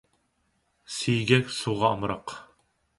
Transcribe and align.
سىيگەك 0.95 1.55
سۇغا 1.59 1.95
ئامراق. 1.95 2.39